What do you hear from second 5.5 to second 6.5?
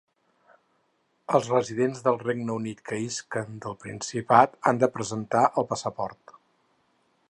el passaport.